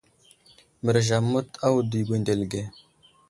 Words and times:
Mərez 0.87 1.09
amət 1.17 1.49
a 1.65 1.67
wudo 1.75 1.95
i 2.01 2.03
gwendele 2.09 2.47
age. 2.49 2.63